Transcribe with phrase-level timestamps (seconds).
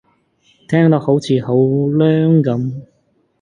[0.67, 2.81] 聽落好似好娘噉